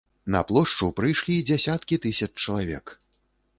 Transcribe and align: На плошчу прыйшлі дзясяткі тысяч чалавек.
На 0.35 0.39
плошчу 0.51 0.87
прыйшлі 1.01 1.35
дзясяткі 1.51 2.01
тысяч 2.09 2.31
чалавек. 2.43 2.85